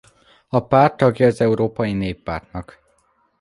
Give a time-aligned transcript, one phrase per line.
[0.47, 2.79] A párt tagja az Európai Néppártnak.